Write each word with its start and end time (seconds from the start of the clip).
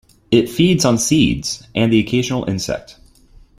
It 0.31 0.49
feeds 0.49 0.83
on 0.83 0.97
seeds 0.97 1.67
and 1.75 1.93
the 1.93 1.99
occasional 1.99 2.49
insect. 2.49 2.97